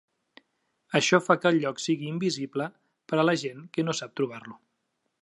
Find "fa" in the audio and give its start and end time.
1.25-1.35